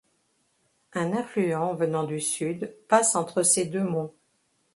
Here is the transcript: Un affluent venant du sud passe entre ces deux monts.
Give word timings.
Un 0.93 1.13
affluent 1.13 1.75
venant 1.75 2.05
du 2.05 2.19
sud 2.19 2.75
passe 2.87 3.15
entre 3.15 3.43
ces 3.43 3.65
deux 3.67 3.83
monts. 3.83 4.15